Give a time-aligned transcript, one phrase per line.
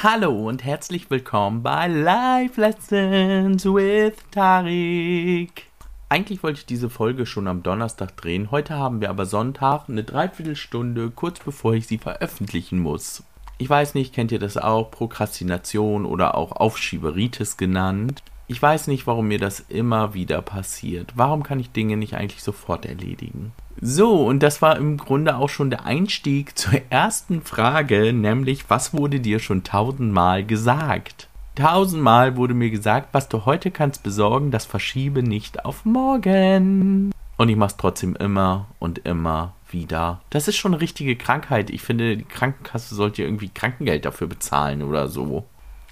[0.00, 5.64] Hallo und herzlich willkommen bei Life Lessons with Tarik.
[6.08, 10.04] Eigentlich wollte ich diese Folge schon am Donnerstag drehen, heute haben wir aber Sonntag, eine
[10.04, 13.24] Dreiviertelstunde, kurz bevor ich sie veröffentlichen muss.
[13.58, 18.22] Ich weiß nicht, kennt ihr das auch, Prokrastination oder auch Aufschieberitis genannt?
[18.50, 21.12] Ich weiß nicht, warum mir das immer wieder passiert.
[21.16, 23.52] Warum kann ich Dinge nicht eigentlich sofort erledigen?
[23.78, 28.94] So, und das war im Grunde auch schon der Einstieg zur ersten Frage, nämlich was
[28.94, 31.28] wurde dir schon tausendmal gesagt?
[31.56, 37.12] Tausendmal wurde mir gesagt, was du heute kannst besorgen, das verschiebe nicht auf morgen.
[37.36, 40.22] Und ich mach's trotzdem immer und immer wieder.
[40.30, 41.68] Das ist schon eine richtige Krankheit.
[41.68, 45.44] Ich finde, die Krankenkasse sollte irgendwie Krankengeld dafür bezahlen oder so.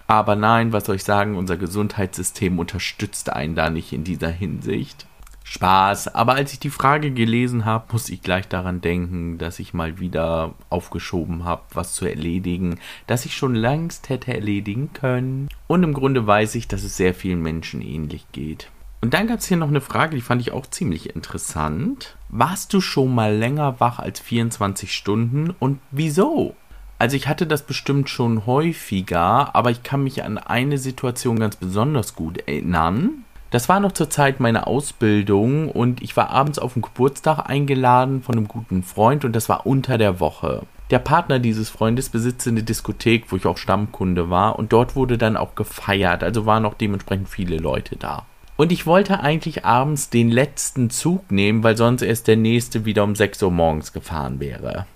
[0.07, 5.07] Aber nein, was soll ich sagen, unser Gesundheitssystem unterstützt einen da nicht in dieser Hinsicht.
[5.49, 9.75] Spaß, aber als ich die Frage gelesen habe, musste ich gleich daran denken, dass ich
[9.75, 15.49] mal wieder aufgeschoben habe, was zu erledigen, das ich schon längst hätte erledigen können.
[15.69, 18.71] Und im Grunde weiß ich, dass es sehr vielen Menschen ähnlich geht.
[19.01, 22.17] Und dann gab es hier noch eine Frage, die fand ich auch ziemlich interessant.
[22.29, 26.57] Warst du schon mal länger wach als 24 Stunden und wieso?
[26.99, 31.57] Also ich hatte das bestimmt schon häufiger, aber ich kann mich an eine Situation ganz
[31.57, 33.25] besonders gut erinnern.
[33.51, 38.23] Das war noch zur Zeit meiner Ausbildung und ich war abends auf den Geburtstag eingeladen
[38.23, 40.63] von einem guten Freund und das war unter der Woche.
[40.91, 45.19] Der Partner dieses Freundes besitzt eine Diskothek, wo ich auch Stammkunde war und dort wurde
[45.19, 48.25] dann auch gefeiert, also waren auch dementsprechend viele Leute da.
[48.57, 53.05] Und ich wollte eigentlich abends den letzten Zug nehmen, weil sonst erst der nächste wieder
[53.05, 54.87] um 6 Uhr morgens gefahren wäre.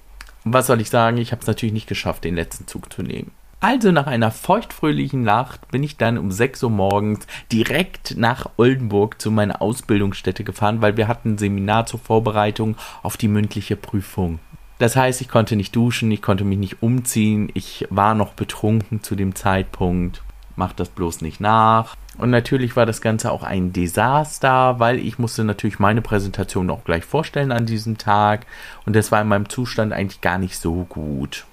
[0.45, 3.33] Was soll ich sagen, ich habe es natürlich nicht geschafft, den letzten Zug zu nehmen.
[3.63, 9.21] Also nach einer feuchtfröhlichen Nacht bin ich dann um 6 Uhr morgens direkt nach Oldenburg
[9.21, 14.39] zu meiner Ausbildungsstätte gefahren, weil wir hatten ein Seminar zur Vorbereitung auf die mündliche Prüfung.
[14.79, 19.03] Das heißt, ich konnte nicht duschen, ich konnte mich nicht umziehen, ich war noch betrunken
[19.03, 20.23] zu dem Zeitpunkt.
[20.57, 21.97] Macht das bloß nicht nach.
[22.21, 26.85] Und natürlich war das Ganze auch ein Desaster, weil ich musste natürlich meine Präsentation auch
[26.85, 28.45] gleich vorstellen an diesem Tag.
[28.85, 31.47] Und das war in meinem Zustand eigentlich gar nicht so gut.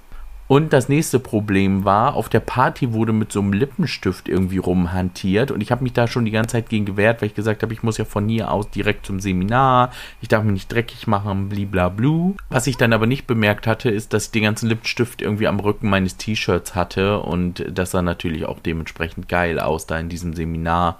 [0.48, 5.52] Und das nächste Problem war, auf der Party wurde mit so einem Lippenstift irgendwie rumhantiert
[5.52, 7.74] und ich habe mich da schon die ganze Zeit gegen gewehrt, weil ich gesagt habe,
[7.74, 9.92] ich muss ja von hier aus direkt zum Seminar,
[10.22, 12.36] ich darf mich nicht dreckig machen, bliblablu.
[12.50, 15.60] Was ich dann aber nicht bemerkt hatte, ist, dass ich den ganzen Lippenstift irgendwie am
[15.60, 20.34] Rücken meines T-Shirts hatte und das sah natürlich auch dementsprechend geil aus da in diesem
[20.34, 21.00] Seminar.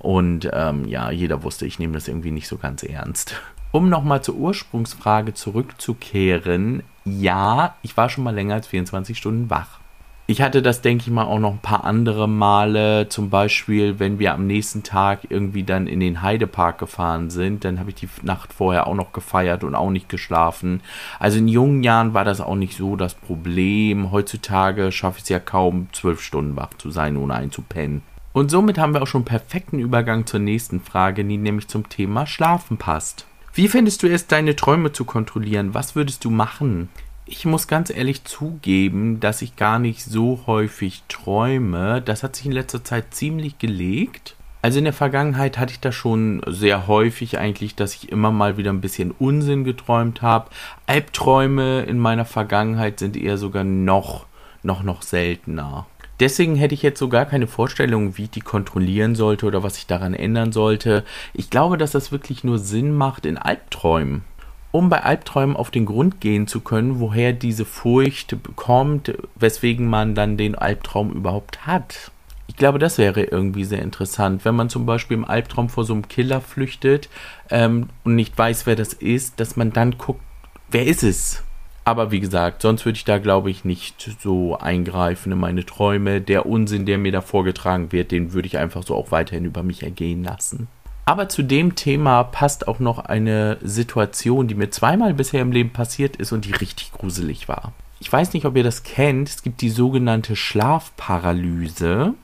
[0.00, 3.40] Und ähm, ja, jeder wusste, ich nehme das irgendwie nicht so ganz ernst.
[3.74, 9.80] Um nochmal zur Ursprungsfrage zurückzukehren, ja, ich war schon mal länger als 24 Stunden wach.
[10.26, 13.08] Ich hatte das, denke ich mal, auch noch ein paar andere Male.
[13.08, 17.80] Zum Beispiel, wenn wir am nächsten Tag irgendwie dann in den Heidepark gefahren sind, dann
[17.80, 20.82] habe ich die Nacht vorher auch noch gefeiert und auch nicht geschlafen.
[21.18, 24.12] Also in jungen Jahren war das auch nicht so das Problem.
[24.12, 28.02] Heutzutage schaffe ich es ja kaum, zwölf Stunden wach zu sein, ohne einzupennen.
[28.34, 31.88] Und somit haben wir auch schon einen perfekten Übergang zur nächsten Frage, die nämlich zum
[31.88, 33.26] Thema Schlafen passt.
[33.54, 35.74] Wie findest du es, deine Träume zu kontrollieren?
[35.74, 36.88] Was würdest du machen?
[37.26, 42.00] Ich muss ganz ehrlich zugeben, dass ich gar nicht so häufig träume.
[42.00, 44.36] Das hat sich in letzter Zeit ziemlich gelegt.
[44.62, 48.56] Also in der Vergangenheit hatte ich das schon sehr häufig eigentlich, dass ich immer mal
[48.56, 50.48] wieder ein bisschen Unsinn geträumt habe.
[50.86, 54.24] Albträume in meiner Vergangenheit sind eher sogar noch,
[54.62, 55.86] noch, noch seltener.
[56.22, 59.76] Deswegen hätte ich jetzt so gar keine Vorstellung, wie ich die kontrollieren sollte oder was
[59.76, 61.02] ich daran ändern sollte.
[61.34, 64.22] Ich glaube, dass das wirklich nur Sinn macht in Albträumen.
[64.70, 70.14] Um bei Albträumen auf den Grund gehen zu können, woher diese Furcht kommt, weswegen man
[70.14, 72.12] dann den Albtraum überhaupt hat.
[72.46, 75.92] Ich glaube, das wäre irgendwie sehr interessant, wenn man zum Beispiel im Albtraum vor so
[75.92, 77.08] einem Killer flüchtet
[77.50, 80.22] ähm, und nicht weiß, wer das ist, dass man dann guckt,
[80.70, 81.42] wer ist es?
[81.84, 86.20] Aber wie gesagt, sonst würde ich da, glaube ich, nicht so eingreifen in meine Träume.
[86.20, 89.62] Der Unsinn, der mir da vorgetragen wird, den würde ich einfach so auch weiterhin über
[89.62, 90.68] mich ergehen lassen.
[91.04, 95.70] Aber zu dem Thema passt auch noch eine Situation, die mir zweimal bisher im Leben
[95.70, 97.72] passiert ist und die richtig gruselig war.
[97.98, 99.28] Ich weiß nicht, ob ihr das kennt.
[99.28, 102.14] Es gibt die sogenannte Schlafparalyse.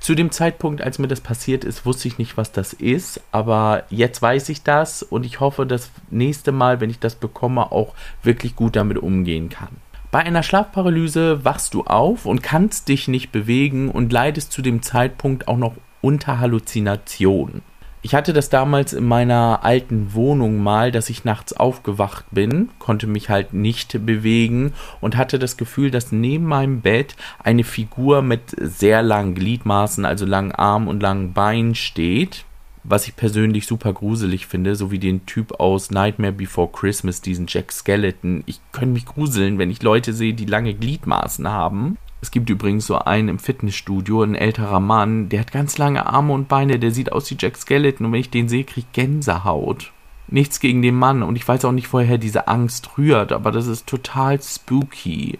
[0.00, 3.84] Zu dem Zeitpunkt, als mir das passiert ist, wusste ich nicht, was das ist, aber
[3.90, 7.94] jetzt weiß ich das und ich hoffe, dass nächste Mal, wenn ich das bekomme, auch
[8.22, 9.76] wirklich gut damit umgehen kann.
[10.10, 14.82] Bei einer Schlafparalyse wachst du auf und kannst dich nicht bewegen und leidest zu dem
[14.82, 17.60] Zeitpunkt auch noch unter Halluzinationen.
[18.02, 23.06] Ich hatte das damals in meiner alten Wohnung mal, dass ich nachts aufgewacht bin, konnte
[23.06, 27.14] mich halt nicht bewegen und hatte das Gefühl, dass neben meinem Bett
[27.44, 32.46] eine Figur mit sehr langen Gliedmaßen, also langen Armen und langen Beinen steht,
[32.84, 37.46] was ich persönlich super gruselig finde, so wie den Typ aus Nightmare Before Christmas, diesen
[37.48, 38.44] Jack Skeleton.
[38.46, 41.98] Ich könnte mich gruseln, wenn ich Leute sehe, die lange Gliedmaßen haben.
[42.22, 46.34] Es gibt übrigens so einen im Fitnessstudio, ein älterer Mann, der hat ganz lange Arme
[46.34, 48.92] und Beine, der sieht aus wie Jack Skeleton und wenn ich den sehe, kriege ich
[48.92, 49.92] Gänsehaut.
[50.28, 53.66] Nichts gegen den Mann und ich weiß auch nicht, woher diese Angst rührt, aber das
[53.66, 55.38] ist total spooky.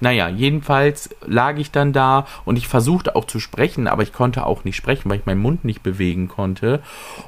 [0.00, 4.46] Naja, jedenfalls lag ich dann da und ich versuchte auch zu sprechen, aber ich konnte
[4.46, 6.82] auch nicht sprechen, weil ich meinen Mund nicht bewegen konnte.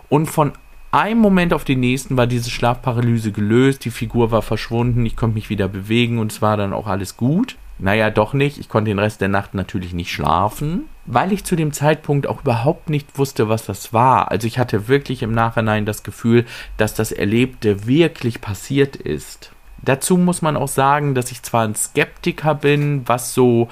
[0.08, 0.52] Und von
[0.90, 5.34] einem Moment auf den nächsten war diese Schlafparalyse gelöst, die Figur war verschwunden, ich konnte
[5.34, 7.56] mich wieder bewegen und es war dann auch alles gut.
[7.78, 8.58] Naja, doch nicht.
[8.58, 12.42] Ich konnte den Rest der Nacht natürlich nicht schlafen, weil ich zu dem Zeitpunkt auch
[12.42, 14.30] überhaupt nicht wusste, was das war.
[14.30, 19.50] Also ich hatte wirklich im Nachhinein das Gefühl, dass das Erlebte wirklich passiert ist.
[19.82, 23.68] Dazu muss man auch sagen, dass ich zwar ein Skeptiker bin, was so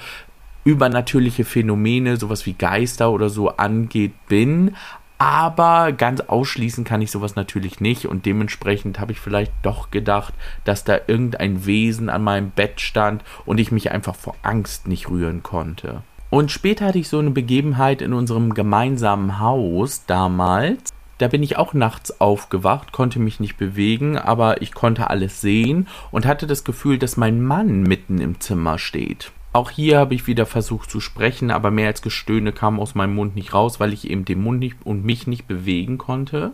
[0.65, 4.75] übernatürliche Phänomene, sowas wie Geister oder so angeht, bin,
[5.23, 10.33] aber ganz ausschließen kann ich sowas natürlich nicht und dementsprechend habe ich vielleicht doch gedacht,
[10.65, 15.09] dass da irgendein Wesen an meinem Bett stand und ich mich einfach vor Angst nicht
[15.09, 16.01] rühren konnte.
[16.29, 20.91] Und später hatte ich so eine Begebenheit in unserem gemeinsamen Haus damals.
[21.19, 25.87] Da bin ich auch nachts aufgewacht, konnte mich nicht bewegen, aber ich konnte alles sehen
[26.11, 29.31] und hatte das Gefühl, dass mein Mann mitten im Zimmer steht.
[29.53, 33.13] Auch hier habe ich wieder versucht zu sprechen, aber mehr als Gestöhne kam aus meinem
[33.13, 36.53] Mund nicht raus, weil ich eben den Mund nicht und mich nicht bewegen konnte.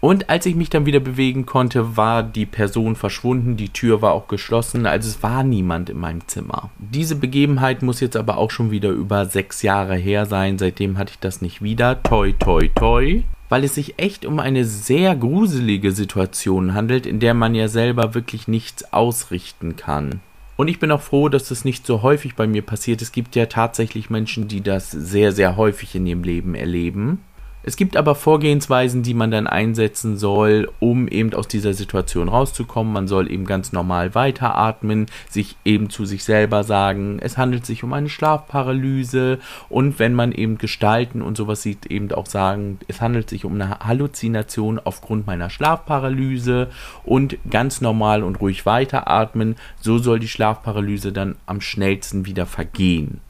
[0.00, 4.12] Und als ich mich dann wieder bewegen konnte, war die Person verschwunden, die Tür war
[4.12, 6.70] auch geschlossen, also es war niemand in meinem Zimmer.
[6.78, 11.12] Diese Begebenheit muss jetzt aber auch schon wieder über sechs Jahre her sein, seitdem hatte
[11.12, 12.02] ich das nicht wieder.
[12.02, 17.34] Toi, toi, toi weil es sich echt um eine sehr gruselige Situation handelt, in der
[17.34, 20.20] man ja selber wirklich nichts ausrichten kann.
[20.60, 23.00] Und ich bin auch froh, dass das nicht so häufig bei mir passiert.
[23.00, 27.24] Es gibt ja tatsächlich Menschen, die das sehr, sehr häufig in ihrem Leben erleben.
[27.62, 32.92] Es gibt aber Vorgehensweisen, die man dann einsetzen soll, um eben aus dieser Situation rauszukommen.
[32.92, 37.84] Man soll eben ganz normal weiteratmen, sich eben zu sich selber sagen, es handelt sich
[37.84, 43.02] um eine Schlafparalyse und wenn man eben Gestalten und sowas sieht, eben auch sagen, es
[43.02, 46.68] handelt sich um eine Halluzination aufgrund meiner Schlafparalyse
[47.04, 49.56] und ganz normal und ruhig weiteratmen.
[49.80, 53.20] So soll die Schlafparalyse dann am schnellsten wieder vergehen.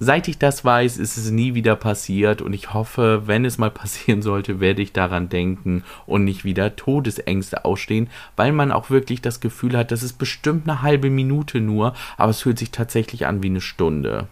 [0.00, 3.70] Seit ich das weiß, ist es nie wieder passiert und ich hoffe, wenn es mal
[3.72, 9.22] passieren sollte, werde ich daran denken und nicht wieder Todesängste ausstehen, weil man auch wirklich
[9.22, 13.26] das Gefühl hat, das ist bestimmt eine halbe Minute nur, aber es fühlt sich tatsächlich
[13.26, 14.28] an wie eine Stunde.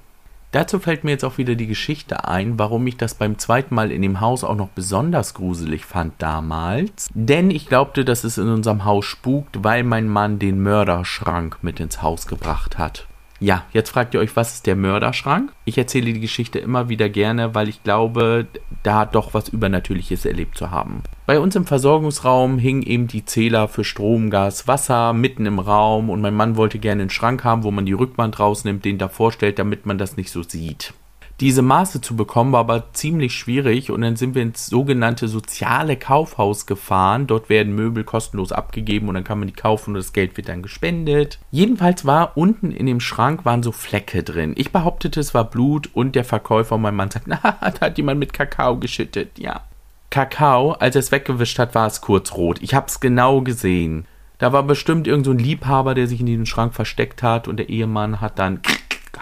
[0.53, 3.91] Dazu fällt mir jetzt auch wieder die Geschichte ein, warum ich das beim zweiten Mal
[3.91, 7.11] in dem Haus auch noch besonders gruselig fand damals.
[7.13, 11.81] Denn ich glaubte, dass es in unserem Haus spukt, weil mein Mann den Mörderschrank mit
[11.81, 13.07] ins Haus gebracht hat.
[13.39, 15.53] Ja, jetzt fragt ihr euch, was ist der Mörderschrank?
[15.67, 18.47] Ich erzähle die Geschichte immer wieder gerne, weil ich glaube,
[18.83, 21.03] da doch was Übernatürliches erlebt zu haben.
[21.27, 26.09] Bei uns im Versorgungsraum hingen eben die Zähler für Strom, Gas, Wasser mitten im Raum
[26.09, 29.33] und mein Mann wollte gerne einen Schrank haben, wo man die Rückwand rausnimmt, den davor
[29.33, 30.95] stellt, damit man das nicht so sieht
[31.41, 35.97] diese Maße zu bekommen, war aber ziemlich schwierig und dann sind wir ins sogenannte soziale
[35.97, 37.27] Kaufhaus gefahren.
[37.27, 40.49] Dort werden Möbel kostenlos abgegeben und dann kann man die kaufen und das Geld wird
[40.49, 41.39] dann gespendet.
[41.51, 44.55] Jedenfalls war unten in dem Schrank waren so Flecke drin.
[44.57, 48.19] Ich behauptete, es war Blut und der Verkäufer, mein Mann sagt, na, da hat jemand
[48.19, 49.39] mit Kakao geschüttet.
[49.39, 49.65] Ja.
[50.09, 52.63] Kakao, als er es weggewischt hat, war es kurz rot.
[52.63, 54.07] Ich hab's genau gesehen.
[54.39, 57.57] Da war bestimmt irgend so ein Liebhaber, der sich in diesem Schrank versteckt hat und
[57.57, 58.61] der Ehemann hat dann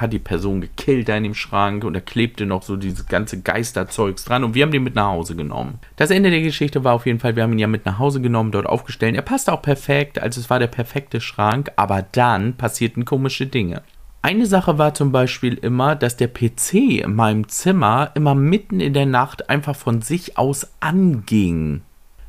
[0.01, 3.41] hat die Person gekillt da in dem Schrank und da klebte noch so dieses ganze
[3.41, 5.79] Geisterzeugs dran und wir haben den mit nach Hause genommen.
[5.97, 8.21] Das Ende der Geschichte war auf jeden Fall, wir haben ihn ja mit nach Hause
[8.21, 9.15] genommen, dort aufgestellt.
[9.17, 13.83] Er passte auch perfekt, also es war der perfekte Schrank, aber dann passierten komische Dinge.
[14.23, 18.95] Eine Sache war zum Beispiel immer, dass der PC in meinem Zimmer immer mitten in
[18.95, 21.83] der Nacht einfach von sich aus anging.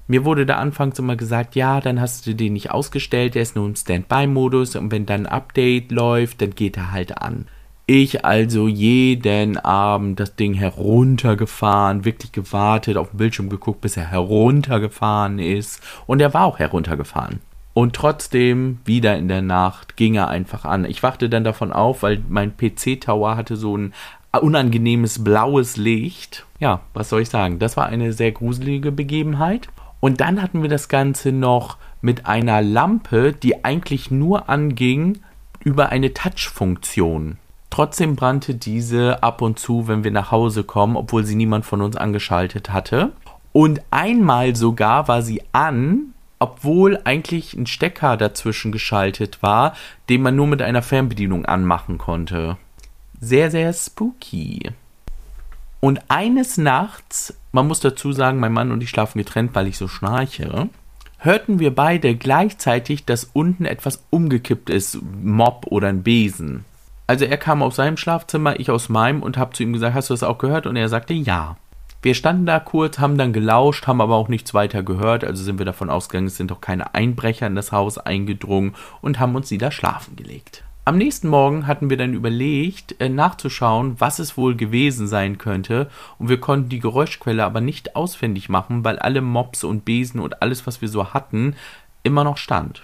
[0.08, 3.56] Mir wurde da anfangs immer gesagt, ja, dann hast du den nicht ausgestellt, der ist
[3.56, 7.48] nur im Standby-Modus und wenn dann ein Update läuft, dann geht er halt an.
[7.88, 14.10] Ich also jeden Abend das Ding heruntergefahren, wirklich gewartet, auf den Bildschirm geguckt, bis er
[14.10, 15.84] heruntergefahren ist.
[16.08, 17.42] Und er war auch heruntergefahren.
[17.76, 20.86] Und trotzdem, wieder in der Nacht, ging er einfach an.
[20.86, 23.94] Ich wachte dann davon auf, weil mein PC-Tower hatte so ein
[24.42, 26.46] unangenehmes blaues Licht.
[26.60, 27.60] Ja, was soll ich sagen?
[27.60, 29.68] Das war eine sehr gruselige Begebenheit.
[30.00, 35.20] Und dann hatten wir das Ganze noch mit einer Lampe, die eigentlich nur anging
[35.60, 37.38] über eine Touch-Funktion.
[37.76, 41.82] Trotzdem brannte diese ab und zu, wenn wir nach Hause kommen, obwohl sie niemand von
[41.82, 43.12] uns angeschaltet hatte.
[43.52, 49.76] Und einmal sogar war sie an, obwohl eigentlich ein Stecker dazwischen geschaltet war,
[50.08, 52.56] den man nur mit einer Fernbedienung anmachen konnte.
[53.20, 54.72] Sehr, sehr spooky.
[55.82, 59.78] Und eines Nachts, man muss dazu sagen, mein Mann und ich schlafen getrennt, weil ich
[59.78, 60.70] so schnarche,
[61.18, 66.64] hörten wir beide gleichzeitig, dass unten etwas umgekippt ist, Mob oder ein Besen.
[67.08, 70.10] Also er kam aus seinem Schlafzimmer, ich aus meinem und habe zu ihm gesagt, hast
[70.10, 70.66] du das auch gehört?
[70.66, 71.58] Und er sagte ja.
[72.02, 75.58] Wir standen da kurz, haben dann gelauscht, haben aber auch nichts weiter gehört, also sind
[75.58, 79.50] wir davon ausgegangen, es sind doch keine Einbrecher in das Haus eingedrungen und haben uns
[79.50, 80.64] wieder schlafen gelegt.
[80.88, 85.90] Am nächsten Morgen hatten wir dann überlegt, äh, nachzuschauen, was es wohl gewesen sein könnte,
[86.20, 90.44] und wir konnten die Geräuschquelle aber nicht ausfindig machen, weil alle Mops und Besen und
[90.44, 91.56] alles, was wir so hatten,
[92.04, 92.84] immer noch stand.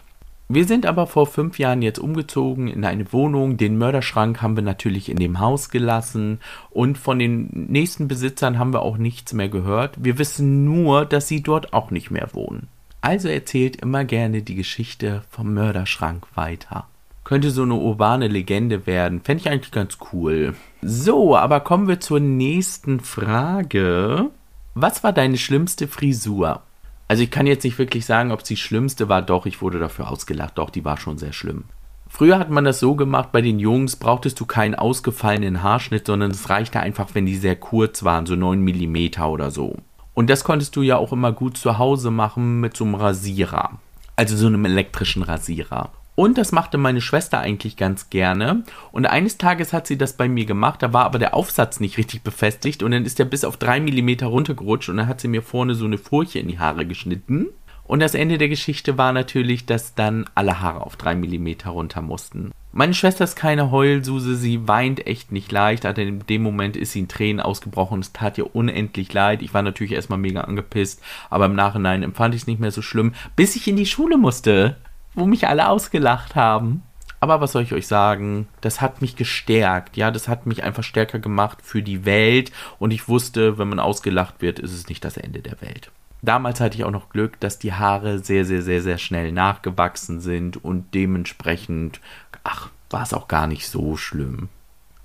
[0.53, 3.55] Wir sind aber vor fünf Jahren jetzt umgezogen in eine Wohnung.
[3.55, 6.41] Den Mörderschrank haben wir natürlich in dem Haus gelassen
[6.71, 9.95] und von den nächsten Besitzern haben wir auch nichts mehr gehört.
[10.03, 12.67] Wir wissen nur, dass sie dort auch nicht mehr wohnen.
[12.99, 16.85] Also erzählt immer gerne die Geschichte vom Mörderschrank weiter.
[17.23, 19.21] Könnte so eine urbane Legende werden.
[19.21, 20.53] Fände ich eigentlich ganz cool.
[20.81, 24.29] So, aber kommen wir zur nächsten Frage.
[24.73, 26.61] Was war deine schlimmste Frisur?
[27.11, 29.21] Also ich kann jetzt nicht wirklich sagen, ob es die schlimmste war.
[29.21, 30.57] Doch, ich wurde dafür ausgelacht.
[30.57, 31.65] Doch, die war schon sehr schlimm.
[32.07, 36.31] Früher hat man das so gemacht, bei den Jungs brauchtest du keinen ausgefallenen Haarschnitt, sondern
[36.31, 39.75] es reichte einfach, wenn die sehr kurz waren, so 9 mm oder so.
[40.13, 43.71] Und das konntest du ja auch immer gut zu Hause machen mit so einem Rasierer.
[44.15, 45.91] Also so einem elektrischen Rasierer.
[46.15, 48.63] Und das machte meine Schwester eigentlich ganz gerne.
[48.91, 51.97] Und eines Tages hat sie das bei mir gemacht, da war aber der Aufsatz nicht
[51.97, 55.29] richtig befestigt und dann ist der bis auf drei Millimeter runtergerutscht und dann hat sie
[55.29, 57.47] mir vorne so eine Furche in die Haare geschnitten.
[57.83, 62.01] Und das Ende der Geschichte war natürlich, dass dann alle Haare auf drei Millimeter runter
[62.01, 62.51] mussten.
[62.73, 66.93] Meine Schwester ist keine Heulsuse, sie weint echt nicht leicht, aber in dem Moment ist
[66.93, 69.41] sie in Tränen ausgebrochen es tat ihr unendlich leid.
[69.41, 72.81] Ich war natürlich erstmal mega angepisst, aber im Nachhinein empfand ich es nicht mehr so
[72.81, 74.77] schlimm, bis ich in die Schule musste
[75.13, 76.83] wo mich alle ausgelacht haben.
[77.19, 78.47] Aber was soll ich euch sagen?
[78.61, 79.95] Das hat mich gestärkt.
[79.95, 82.51] Ja, das hat mich einfach stärker gemacht für die Welt.
[82.79, 85.91] Und ich wusste, wenn man ausgelacht wird, ist es nicht das Ende der Welt.
[86.23, 90.19] Damals hatte ich auch noch Glück, dass die Haare sehr, sehr, sehr, sehr schnell nachgewachsen
[90.19, 91.99] sind und dementsprechend,
[92.43, 94.49] ach, war es auch gar nicht so schlimm.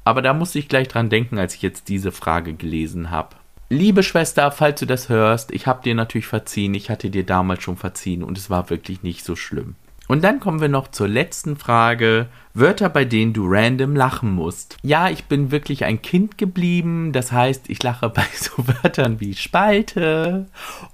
[0.05, 3.37] Aber da musste ich gleich dran denken, als ich jetzt diese Frage gelesen habe.
[3.69, 7.63] Liebe Schwester, falls du das hörst, ich habe dir natürlich verziehen, ich hatte dir damals
[7.63, 9.75] schon verziehen und es war wirklich nicht so schlimm.
[10.09, 12.27] Und dann kommen wir noch zur letzten Frage.
[12.55, 14.79] Wörter, bei denen du random lachen musst.
[14.83, 17.13] Ja, ich bin wirklich ein Kind geblieben.
[17.13, 20.47] Das heißt, ich lache bei so Wörtern wie Spalte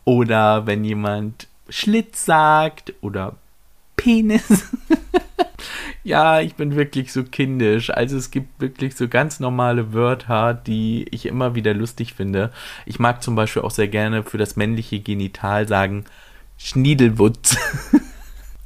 [0.05, 3.37] oder wenn jemand Schlitz sagt oder
[3.97, 4.71] Penis.
[6.05, 7.91] ja, ich bin wirklich so kindisch.
[7.91, 12.51] Also es gibt wirklich so ganz normale Wörter, die ich immer wieder lustig finde.
[12.87, 16.05] Ich mag zum Beispiel auch sehr gerne für das männliche Genital sagen
[16.59, 17.57] Schniedelwutz.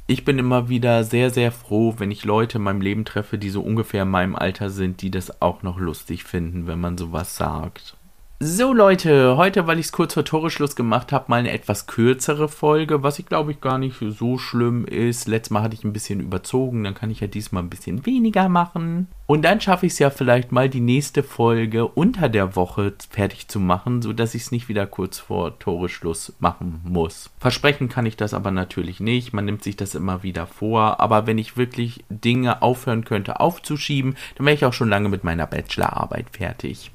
[0.07, 3.49] ich bin immer wieder sehr, sehr froh, wenn ich Leute in meinem Leben treffe, die
[3.49, 7.35] so ungefähr in meinem Alter sind, die das auch noch lustig finden, wenn man sowas
[7.35, 7.96] sagt.
[8.39, 12.47] So Leute, heute, weil ich es kurz vor Toreschluss gemacht habe, mal eine etwas kürzere
[12.47, 15.27] Folge, was ich glaube ich gar nicht so schlimm ist.
[15.27, 18.47] Letztes Mal hatte ich ein bisschen überzogen, dann kann ich ja diesmal ein bisschen weniger
[18.47, 19.07] machen.
[19.25, 23.47] Und dann schaffe ich es ja vielleicht mal die nächste Folge unter der Woche fertig
[23.47, 27.31] zu machen, sodass ich es nicht wieder kurz vor Toreschluss machen muss.
[27.39, 31.25] Versprechen kann ich das aber natürlich nicht, man nimmt sich das immer wieder vor, aber
[31.25, 35.47] wenn ich wirklich Dinge aufhören könnte aufzuschieben, dann wäre ich auch schon lange mit meiner
[35.47, 36.91] Bachelorarbeit fertig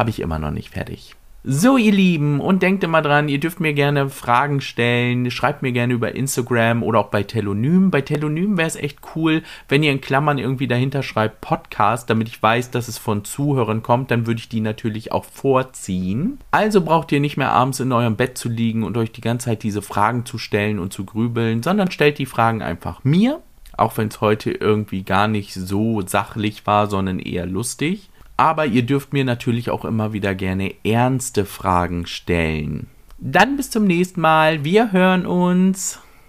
[0.00, 1.14] habe ich immer noch nicht fertig.
[1.44, 5.30] So, ihr Lieben, und denkt immer dran, ihr dürft mir gerne Fragen stellen.
[5.30, 7.90] Schreibt mir gerne über Instagram oder auch bei Telonym.
[7.90, 12.28] Bei Telonym wäre es echt cool, wenn ihr in Klammern irgendwie dahinter schreibt Podcast, damit
[12.28, 14.10] ich weiß, dass es von Zuhörern kommt.
[14.10, 16.40] Dann würde ich die natürlich auch vorziehen.
[16.50, 19.46] Also braucht ihr nicht mehr abends in eurem Bett zu liegen und euch die ganze
[19.46, 23.40] Zeit diese Fragen zu stellen und zu grübeln, sondern stellt die Fragen einfach mir.
[23.78, 28.09] Auch wenn es heute irgendwie gar nicht so sachlich war, sondern eher lustig.
[28.40, 32.86] Aber ihr dürft mir natürlich auch immer wieder gerne ernste Fragen stellen.
[33.18, 34.64] Dann bis zum nächsten Mal.
[34.64, 35.98] Wir hören uns.